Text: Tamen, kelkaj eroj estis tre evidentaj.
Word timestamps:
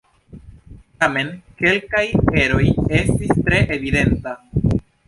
Tamen, 1.03 1.29
kelkaj 1.61 2.03
eroj 2.47 2.65
estis 3.03 3.39
tre 3.47 3.65
evidentaj. 3.79 4.37